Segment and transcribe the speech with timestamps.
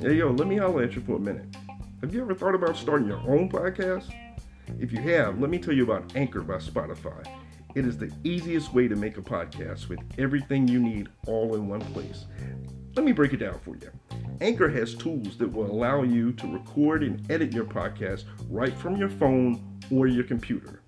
[0.00, 1.44] Hey, yo, let me holler at you for a minute.
[2.00, 4.12] Have you ever thought about starting your own podcast?
[4.80, 7.24] If you have, let me tell you about Anchor by Spotify.
[7.76, 11.68] It is the easiest way to make a podcast with everything you need all in
[11.68, 12.26] one place.
[12.96, 13.90] Let me break it down for you.
[14.40, 18.96] Anchor has tools that will allow you to record and edit your podcast right from
[18.96, 20.80] your phone or your computer.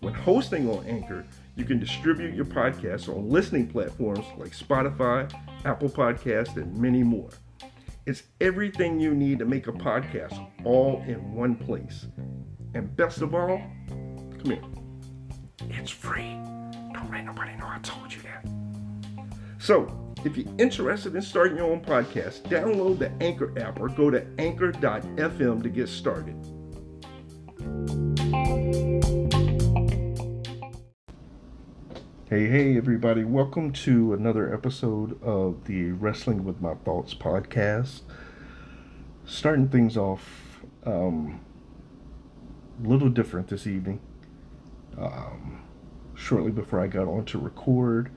[0.00, 1.26] When hosting on Anchor,
[1.60, 5.30] you can distribute your podcast on listening platforms like Spotify,
[5.66, 7.28] Apple Podcast, and many more.
[8.06, 12.06] It's everything you need to make a podcast all in one place.
[12.72, 14.62] And best of all, come here.
[15.68, 16.32] It's free.
[16.94, 18.48] Don't let nobody know I told you that.
[19.58, 24.08] So, if you're interested in starting your own podcast, download the Anchor app or go
[24.08, 26.36] to anchor.fm to get started.
[32.30, 33.24] Hey, hey, everybody.
[33.24, 38.02] Welcome to another episode of the Wrestling with My Thoughts podcast.
[39.24, 41.40] Starting things off um,
[42.84, 43.98] a little different this evening.
[44.96, 45.62] Um,
[46.14, 48.12] shortly before I got on to record,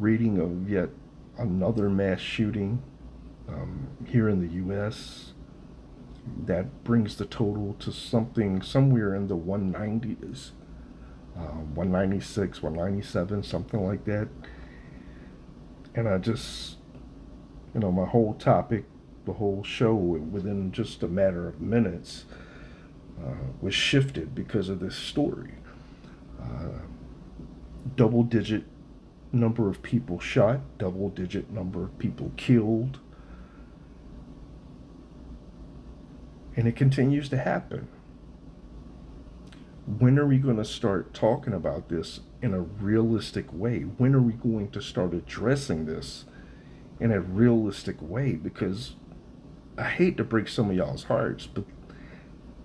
[0.00, 0.88] reading of yet
[1.38, 2.82] another mass shooting
[3.46, 5.34] um, here in the U.S.
[6.46, 10.50] That brings the total to something somewhere in the 190s
[11.36, 11.40] uh,
[11.74, 14.28] 196, 197, something like that.
[15.94, 16.76] And I just,
[17.74, 18.84] you know, my whole topic,
[19.24, 22.24] the whole show, within just a matter of minutes,
[23.22, 25.54] uh, was shifted because of this story.
[26.40, 26.80] Uh,
[27.96, 28.64] double digit
[29.32, 32.98] number of people shot, double digit number of people killed.
[36.56, 37.88] And it continues to happen
[39.86, 43.80] when are we going to start talking about this in a realistic way?
[43.80, 46.24] When are we going to start addressing this
[47.00, 48.34] in a realistic way?
[48.34, 48.94] Because
[49.76, 51.64] I hate to break some of y'all's hearts, but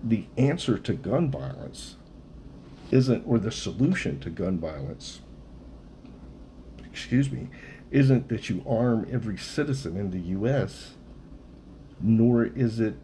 [0.04, 1.96] the answer to gun violence
[2.92, 5.22] isn't, or the solution to gun violence,
[6.86, 7.50] excuse me,
[7.90, 10.94] isn't that you arm every citizen in the U.S.,
[12.00, 12.96] nor is it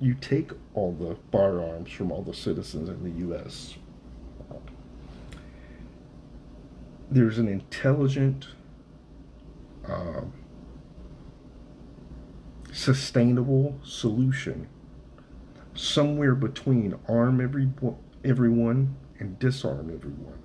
[0.00, 3.74] you take all the firearms from all the citizens in the U.S.
[7.10, 8.48] There's an intelligent,
[9.88, 10.22] uh,
[12.72, 14.68] sustainable solution
[15.74, 17.68] somewhere between arm every,
[18.24, 20.38] everyone and disarm everyone.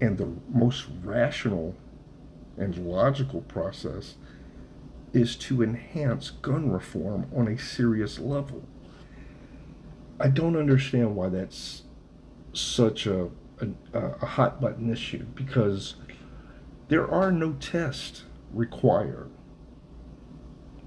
[0.00, 1.74] And the most rational
[2.56, 4.14] and logical process
[5.18, 8.62] is to enhance gun reform on a serious level.
[10.20, 11.82] I don't understand why that's
[12.52, 13.28] such a,
[13.60, 15.96] a, a hot button issue because
[16.88, 19.30] there are no tests required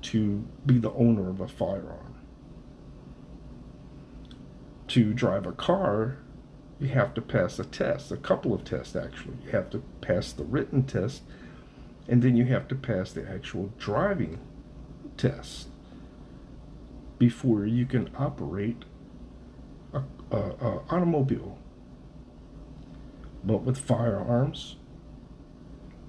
[0.02, 2.16] to be the owner of a firearm.
[4.88, 6.18] To drive a car,
[6.80, 9.36] you have to pass a test, a couple of tests actually.
[9.46, 11.22] You have to pass the written test
[12.12, 14.38] and then you have to pass the actual driving
[15.16, 15.70] test
[17.18, 18.84] before you can operate
[19.94, 21.58] a, a, a automobile.
[23.46, 24.76] But with firearms,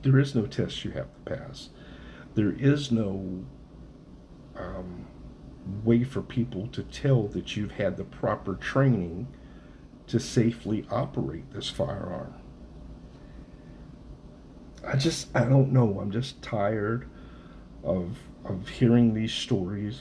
[0.03, 1.71] there is no test you have to pass.
[2.35, 3.45] There is no
[4.57, 5.07] um,
[5.85, 9.29] way for people to tell that you've had the proper training
[10.09, 12.42] to safely operate this firearm.
[14.87, 16.01] I just I don't know.
[16.01, 17.09] I'm just tired
[17.85, 20.01] of of hearing these stories.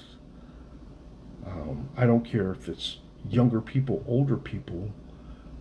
[1.46, 2.98] Um, I don't care if it's
[3.30, 4.92] younger people, older people.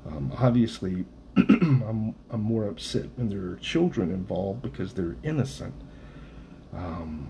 [0.07, 1.05] Um, obviously,
[1.37, 5.75] I'm I'm more upset when there are children involved because they're innocent,
[6.73, 7.29] um,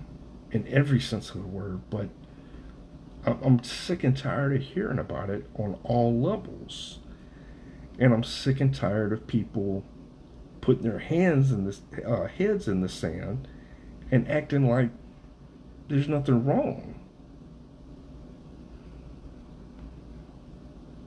[0.52, 1.80] in every sense of the word.
[1.90, 2.08] But
[3.26, 7.00] I'm sick and tired of hearing about it on all levels,
[7.98, 9.84] and I'm sick and tired of people
[10.60, 11.72] putting their hands in
[12.04, 13.48] uh, heads in the sand
[14.10, 14.91] and acting like
[15.89, 16.95] there's nothing wrong.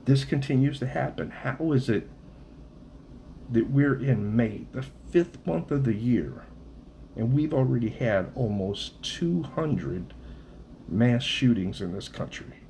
[0.04, 1.30] This continues to happen.
[1.30, 2.08] How is it
[3.50, 6.44] that we're in May, the fifth month of the year,
[7.16, 10.12] and we've already had almost 200
[10.88, 12.60] mass shootings in this country?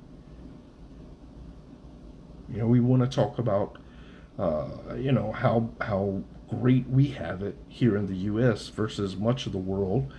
[2.49, 3.77] You know, we want to talk about,
[4.39, 8.69] uh, you know, how how great we have it here in the U.S.
[8.69, 10.11] versus much of the world,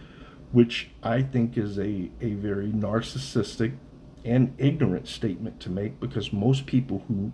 [0.52, 3.76] which I think is a, a very narcissistic
[4.24, 7.32] and ignorant statement to make because most people who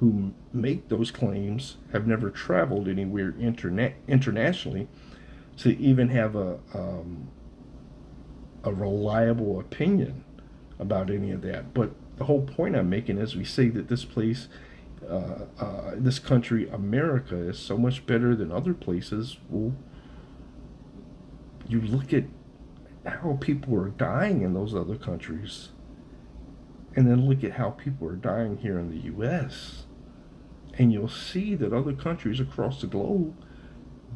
[0.00, 4.88] who make those claims have never traveled anywhere interna- internationally
[5.56, 7.28] to even have a um,
[8.64, 10.24] a reliable opinion
[10.78, 11.72] about any of that.
[11.74, 14.48] But the whole point I'm making is we say that this place,
[15.08, 19.38] uh, uh, this country, America, is so much better than other places.
[19.48, 19.74] Well,
[21.68, 22.24] you look at
[23.04, 25.70] how people are dying in those other countries,
[26.96, 29.84] and then look at how people are dying here in the U.S.,
[30.76, 33.34] and you'll see that other countries across the globe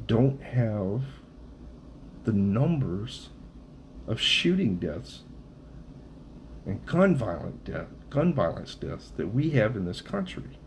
[0.06, 1.02] don't have
[2.24, 3.30] the numbers
[4.06, 5.22] of shooting deaths
[6.66, 10.57] and gun violent death, gun violence deaths that we have in this country.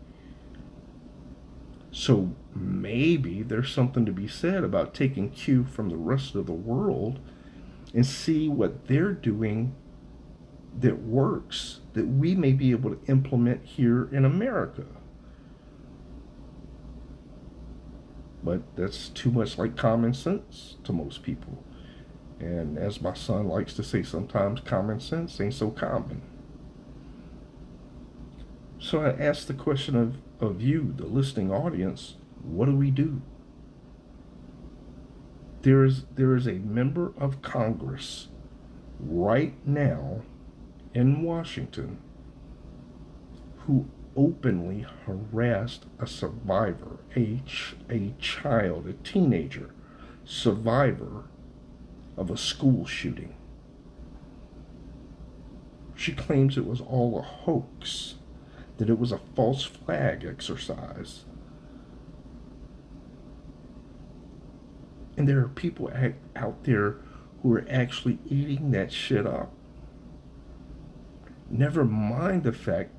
[1.92, 6.52] So maybe there's something to be said about taking cue from the rest of the
[6.52, 7.20] world
[7.94, 9.74] and see what they're doing
[10.80, 14.86] that works that we may be able to implement here in America.
[18.42, 21.62] But that's too much like common sense to most people.
[22.40, 26.22] And as my son likes to say sometimes, common sense ain't so common.
[28.82, 33.22] So I ask the question of, of you, the listening audience, what do we do?
[35.62, 38.26] There is, there is a member of Congress
[38.98, 40.22] right now
[40.92, 41.98] in Washington
[43.58, 43.86] who
[44.16, 49.72] openly harassed a survivor, a, ch- a child, a teenager
[50.24, 51.26] survivor
[52.16, 53.36] of a school shooting.
[55.94, 58.16] She claims it was all a hoax,
[58.82, 61.24] that it was a false flag exercise.
[65.16, 65.88] And there are people
[66.34, 66.96] out there
[67.40, 69.52] who are actually eating that shit up.
[71.48, 72.90] Never mind the fact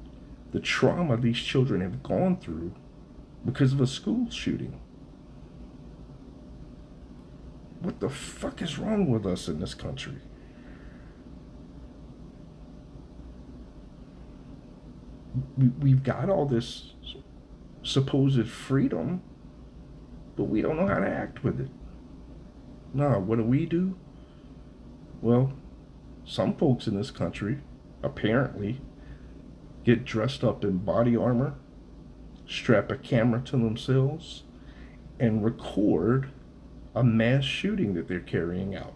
[0.53, 2.73] the trauma these children have gone through
[3.43, 4.79] because of a school shooting.
[7.81, 10.21] What the fuck is wrong with us in this country?
[15.57, 16.93] We've got all this
[17.81, 19.21] supposed freedom,
[20.35, 21.69] but we don't know how to act with it.
[22.93, 23.95] Now, what do we do?
[25.21, 25.53] Well,
[26.25, 27.59] some folks in this country
[28.01, 28.81] apparently
[29.83, 31.55] get dressed up in body armor,
[32.47, 34.43] strap a camera to themselves,
[35.19, 36.29] and record
[36.95, 38.93] a mass shooting that they're carrying out.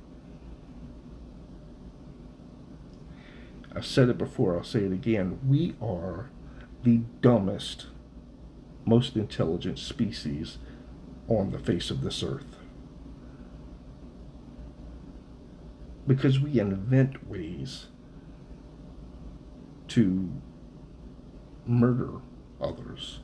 [3.78, 5.38] I've said it before, I'll say it again.
[5.48, 6.32] We are
[6.82, 7.86] the dumbest,
[8.86, 10.58] most intelligent species
[11.28, 12.58] on the face of this earth.
[16.08, 17.90] Because we invent ways
[19.90, 20.32] to
[21.68, 22.14] murder
[22.60, 23.20] others.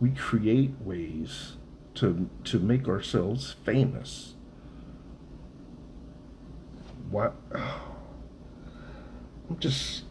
[0.00, 1.56] We create ways
[1.94, 4.36] to to make ourselves famous.
[7.10, 7.34] What?
[7.56, 7.97] Oh,
[9.48, 10.04] I'm just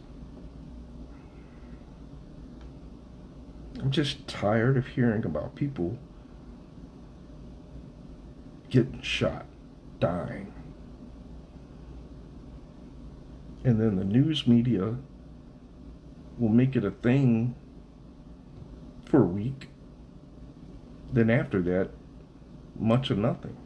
[3.80, 5.98] I'm just tired of hearing about people
[8.70, 9.46] getting shot,
[10.00, 10.52] dying.
[13.64, 14.96] And then the news media
[16.38, 17.54] will make it a thing
[19.04, 19.68] for a week
[21.12, 21.90] then after that,
[22.78, 23.56] much of nothing.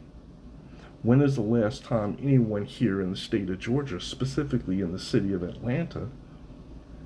[1.03, 4.99] When is the last time anyone here in the state of Georgia, specifically in the
[4.99, 6.07] city of Atlanta,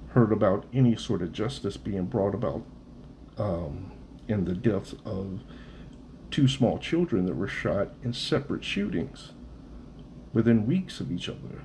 [0.10, 2.64] heard about any sort of justice being brought about
[3.40, 3.92] um,
[4.28, 5.42] in the deaths of
[6.30, 9.32] two small children that were shot in separate shootings
[10.32, 11.64] within weeks of each other?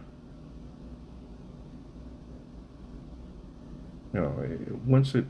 [4.14, 5.26] You know, once it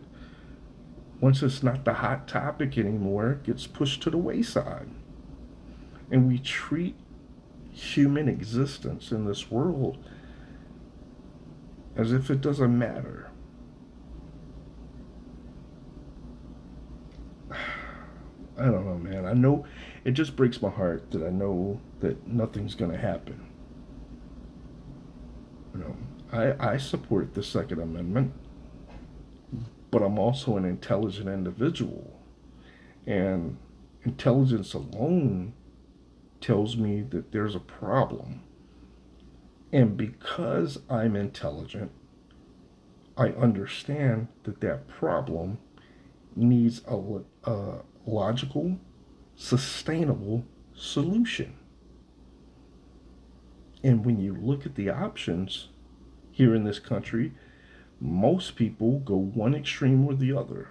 [1.20, 4.88] once it's not the hot topic anymore, it gets pushed to the wayside.
[6.12, 6.94] And we treat
[7.72, 9.98] human existence in this world
[11.96, 13.30] as if it doesn't matter.
[17.50, 17.56] I
[18.66, 19.26] don't know, man.
[19.26, 19.66] I know
[20.04, 23.48] it just breaks my heart that I know that nothing's going to happen.
[25.74, 25.96] You know,
[26.30, 28.32] I, I support the Second Amendment
[29.92, 32.18] but I'm also an intelligent individual.
[33.06, 33.58] And
[34.04, 35.52] intelligence alone
[36.42, 38.42] tells me that there's a problem.
[39.72, 41.90] And because I'm intelligent,
[43.16, 45.58] I understand that that problem
[46.36, 48.78] needs a, a logical,
[49.36, 50.44] sustainable
[50.74, 51.54] solution.
[53.82, 55.68] And when you look at the options
[56.30, 57.32] here in this country,
[58.00, 60.68] most people go one extreme or the other.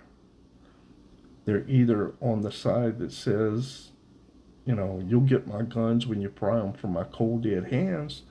[1.45, 3.90] They're either on the side that says
[4.65, 8.23] you know, you'll get my guns when you pry them from my cold dead hands,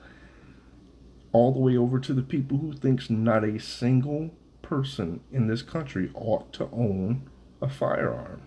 [1.33, 5.61] all the way over to the people who thinks not a single person in this
[5.61, 7.29] country ought to own
[7.61, 8.41] a firearm.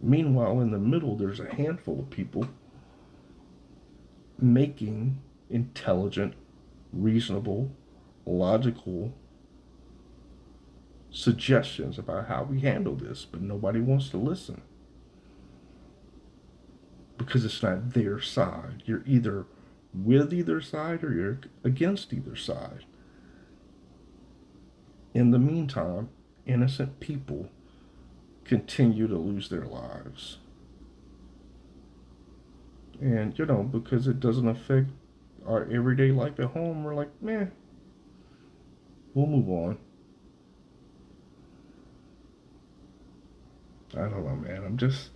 [0.00, 2.48] Meanwhile, in the middle, there's a handful of people
[4.38, 6.34] making intelligent,
[6.92, 7.70] reasonable,
[8.24, 9.12] logical
[11.10, 14.62] suggestions about how we handle this, but nobody wants to listen
[17.18, 18.82] because it's not their side.
[18.86, 19.44] You're either
[19.92, 22.84] with either side or you're against either side.
[25.14, 26.10] In the meantime,
[26.46, 27.50] innocent people
[28.44, 30.38] continue to lose their lives.
[33.00, 34.90] And, you know, because it doesn't affect
[35.46, 37.52] our everyday life at home, we're like, man,
[39.14, 39.78] we'll move on.
[43.94, 44.64] I don't know, man.
[44.64, 45.10] I'm just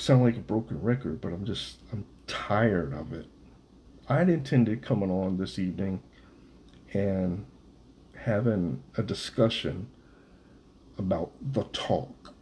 [0.00, 3.26] sound like a broken record, but I'm just I'm tired of it.
[4.08, 6.02] I'd intended coming on this evening
[6.92, 7.46] and
[8.16, 9.88] having a discussion
[10.98, 12.34] about the talk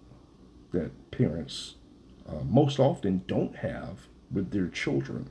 [0.72, 1.74] that parents
[2.28, 5.28] uh, most often don't have with their children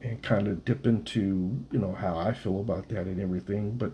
[0.00, 3.92] and kind of dip into you know how I feel about that and everything but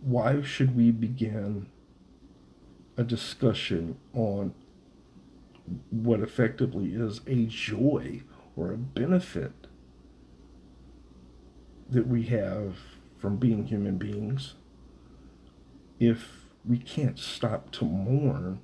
[0.00, 1.66] why should we begin
[2.96, 4.54] a discussion on
[5.90, 8.22] what effectively is a joy
[8.56, 9.52] or a benefit
[11.88, 12.76] that we have
[13.18, 14.54] from being human beings
[15.98, 18.60] if we can't stop to mourn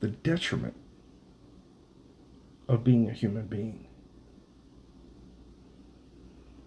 [0.00, 0.76] the detriment
[2.68, 3.86] of being a human being.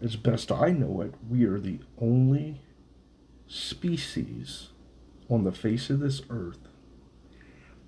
[0.02, 2.62] As best I know it, we are the only
[3.48, 4.70] species
[5.32, 6.60] on the face of this earth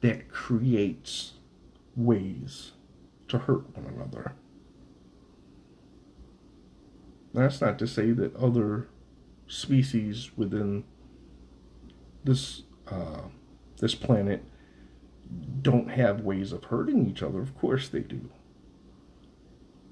[0.01, 1.33] that creates
[1.95, 2.71] ways
[3.27, 4.33] to hurt one another.
[7.33, 8.87] That's not to say that other
[9.47, 10.85] species within
[12.23, 13.23] this uh,
[13.79, 14.43] this planet
[15.61, 17.41] don't have ways of hurting each other.
[17.41, 18.29] Of course they do,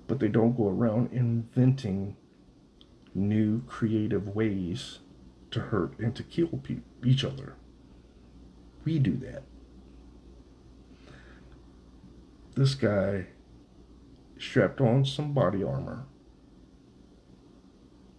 [0.08, 2.16] but they don't go around inventing
[3.14, 5.00] new creative ways
[5.50, 7.56] to hurt and to kill pe- each other.
[8.84, 9.44] We do that.
[12.56, 13.28] This guy
[14.38, 16.06] strapped on some body armor,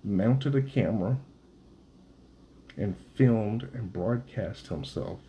[0.03, 1.19] mounted a camera,
[2.77, 5.21] and filmed and broadcast himself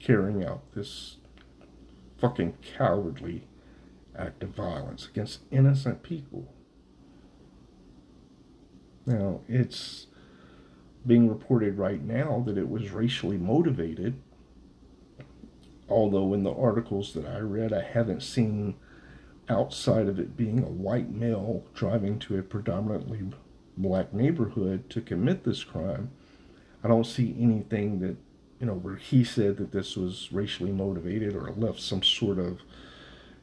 [0.00, 1.18] carrying out this
[2.18, 3.46] fucking cowardly
[4.18, 6.52] act of violence against innocent people.
[9.06, 10.06] Now, it's
[11.06, 14.14] being reported right now that it was racially motivated.
[15.88, 18.76] Although in the articles that I read, I haven't seen
[19.48, 23.22] outside of it being a white male driving to a predominantly
[23.76, 26.10] black neighborhood to commit this crime.
[26.84, 28.16] I don't see anything that,
[28.60, 32.60] you know, where he said that this was racially motivated or left some sort of,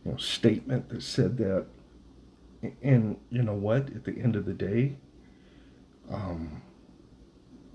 [0.05, 1.65] you know, statement that said that.
[2.81, 3.89] And you know what?
[3.89, 4.95] At the end of the day,
[6.11, 6.61] um,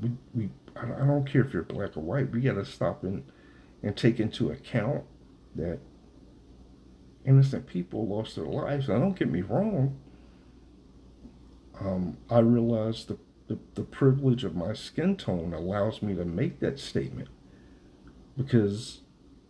[0.05, 2.31] we, we I don't care if you're black or white.
[2.31, 3.25] We got to stop and
[3.83, 5.05] and take into account
[5.57, 5.79] that
[7.25, 8.89] innocent people lost their lives.
[8.89, 9.99] Now, don't get me wrong.
[11.81, 13.19] Um, I realize the,
[13.49, 17.29] the, the privilege of my skin tone allows me to make that statement
[18.37, 19.01] because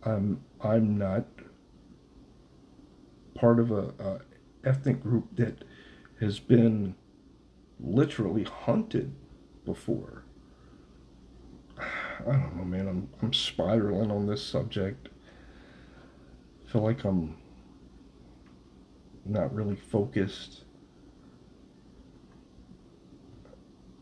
[0.03, 1.25] I'm I'm not
[3.35, 4.19] part of a, a
[4.67, 5.63] ethnic group that
[6.19, 6.95] has been
[7.79, 9.13] literally hunted
[9.65, 10.24] before.
[12.19, 12.87] I don't know, man.
[12.87, 15.09] I'm I'm spiraling on this subject.
[16.65, 17.37] I feel like I'm
[19.25, 20.63] not really focused.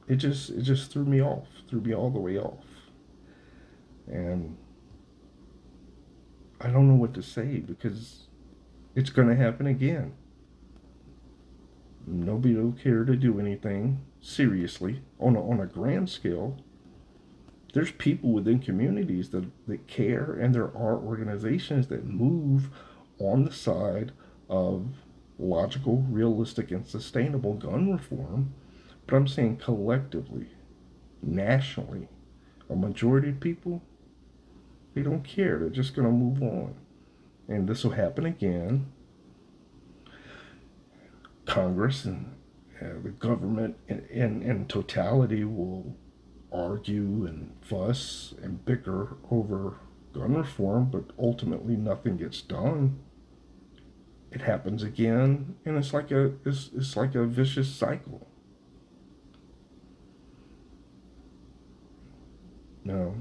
[0.07, 2.65] It just it just threw me off, threw me all the way off.
[4.07, 4.57] And
[6.59, 8.27] I don't know what to say because
[8.95, 10.13] it's going to happen again.
[12.05, 16.57] Nobody will care to do anything seriously on a, on a grand scale
[17.73, 22.69] there's people within communities that, that care and there are organizations that move
[23.19, 24.11] on the side
[24.47, 24.85] of
[25.39, 28.53] logical, realistic, and sustainable gun reform.
[29.07, 30.47] But I'm saying collectively,
[31.21, 32.07] nationally,
[32.69, 33.81] a majority of people,
[34.93, 35.57] they don't care.
[35.57, 36.75] They're just going to move on.
[37.47, 38.91] And this will happen again.
[41.45, 42.35] Congress and
[42.79, 45.95] uh, the government in, in, in totality will
[46.53, 49.77] argue and fuss and bicker over
[50.13, 52.99] gun reform, but ultimately nothing gets done.
[54.31, 58.27] It happens again, and it's like a it's, it's like a vicious cycle.
[62.83, 63.13] Now,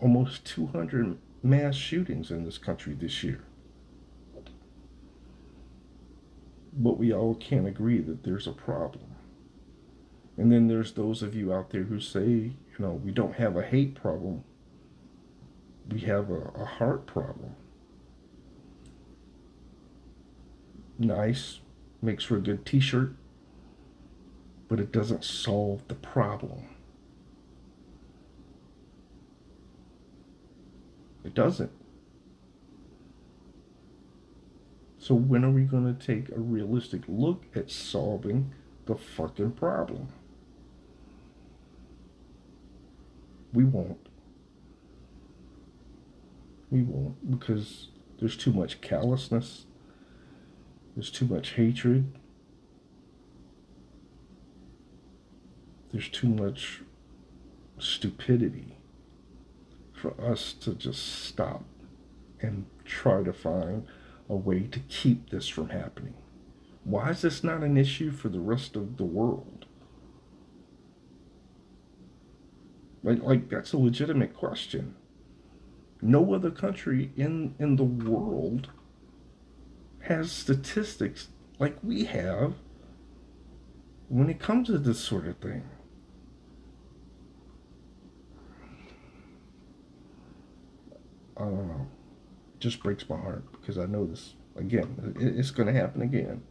[0.00, 3.44] almost 200 mass shootings in this country this year.
[6.72, 9.13] But we all can't agree that there's a problem.
[10.36, 13.56] And then there's those of you out there who say, you know, we don't have
[13.56, 14.42] a hate problem,
[15.88, 17.54] we have a, a heart problem.
[20.98, 21.60] Nice,
[22.02, 23.14] makes for a good t shirt,
[24.68, 26.68] but it doesn't solve the problem.
[31.24, 31.72] It doesn't.
[34.98, 38.52] So when are we going to take a realistic look at solving
[38.86, 40.08] the fucking problem?
[43.54, 44.08] We won't.
[46.70, 49.66] We won't because there's too much callousness.
[50.96, 52.12] There's too much hatred.
[55.92, 56.82] There's too much
[57.78, 58.76] stupidity
[59.92, 61.64] for us to just stop
[62.40, 63.86] and try to find
[64.28, 66.14] a way to keep this from happening.
[66.82, 69.66] Why is this not an issue for the rest of the world?
[73.04, 74.96] Like, like that's a legitimate question.
[76.00, 78.68] No other country in, in the world
[80.00, 82.54] has statistics like we have
[84.08, 85.62] when it comes to this sort of thing.
[91.36, 91.86] I don't know.
[92.54, 95.14] It just breaks my heart because I know this again.
[95.18, 96.42] It's going to happen again.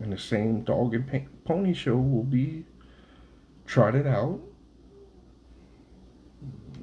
[0.00, 2.64] And the same dog and pony show will be
[3.68, 4.40] trotted out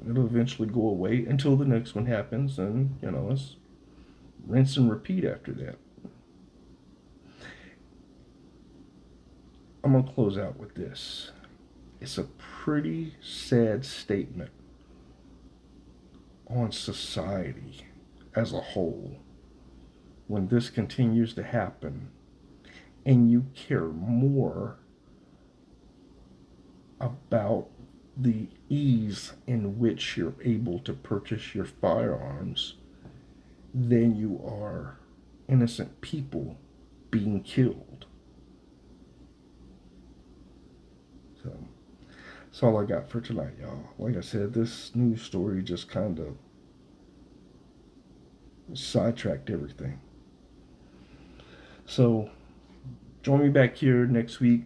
[0.08, 3.56] it'll eventually go away until the next one happens, and you know, it's
[4.46, 5.76] rinse and repeat after that.
[9.82, 11.32] I'm gonna close out with this.
[12.00, 14.50] It's a pretty sad statement
[16.48, 17.86] on society
[18.34, 19.18] as a whole
[20.28, 22.10] when this continues to happen
[23.04, 24.76] and you care more
[27.00, 27.68] about
[28.16, 32.74] the ease in which you're able to purchase your firearms
[33.74, 34.96] than you are
[35.48, 36.56] innocent people
[37.10, 38.06] being killed.
[41.42, 41.52] So
[42.46, 43.90] that's all I got for tonight, y'all.
[43.98, 46.36] Like I said, this news story just kind of
[48.76, 50.00] sidetracked everything.
[51.84, 52.30] So
[53.22, 54.64] join me back here next week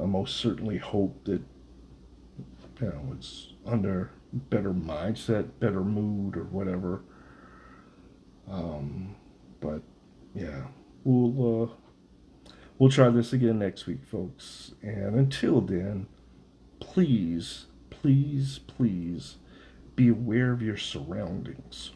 [0.00, 1.42] I most certainly hope that
[2.80, 7.02] you know it's under better mindset, better mood, or whatever.
[8.50, 9.16] Um,
[9.60, 9.82] but
[10.34, 10.64] yeah,
[11.04, 14.72] we'll uh, we'll try this again next week, folks.
[14.82, 16.06] And until then,
[16.80, 19.36] please, please, please
[19.96, 21.90] be aware of your surroundings.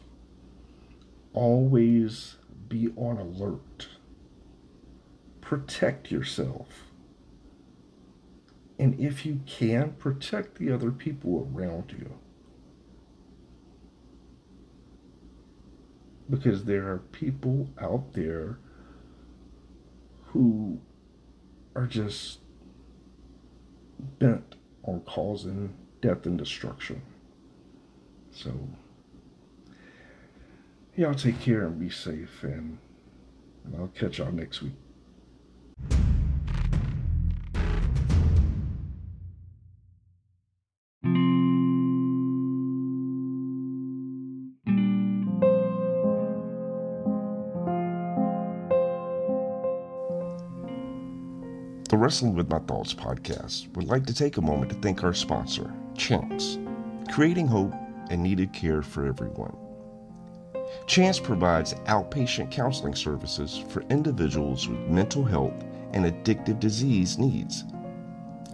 [1.33, 2.35] Always
[2.67, 3.87] be on alert.
[5.41, 6.92] Protect yourself
[8.79, 12.13] and if you can, protect the other people around you.
[16.29, 18.57] Because there are people out there
[20.27, 20.79] who
[21.75, 22.39] are just
[24.19, 27.01] bent on causing death and destruction.
[28.31, 28.51] So,
[30.95, 32.79] y'all take care and be safe, and
[33.77, 34.73] I'll catch y'all next week.
[51.93, 55.13] The Wrestling with My Thoughts podcast would like to take a moment to thank our
[55.13, 56.57] sponsor, Chance,
[57.11, 57.71] creating hope
[58.09, 59.55] and needed care for everyone.
[60.87, 65.53] Chance provides outpatient counseling services for individuals with mental health
[65.91, 67.63] and addictive disease needs.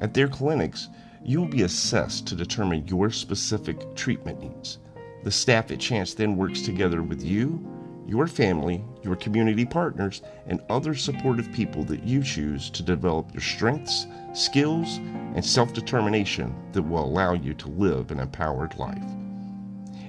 [0.01, 0.89] At their clinics,
[1.23, 4.79] you will be assessed to determine your specific treatment needs.
[5.23, 7.65] The staff at Chance then works together with you
[8.09, 13.41] your family, your community partners, and other supportive people that you choose to develop your
[13.41, 14.97] strengths, skills,
[15.35, 19.03] and self determination that will allow you to live an empowered life.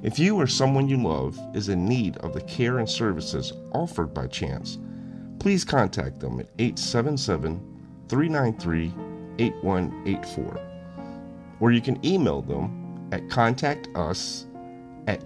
[0.03, 4.15] If you or someone you love is in need of the care and services offered
[4.15, 4.79] by Chance,
[5.39, 7.61] please contact them at 877
[8.09, 8.95] 393
[9.39, 10.61] 8184.
[11.61, 14.47] Or you can email them at contact us
[15.07, 15.25] at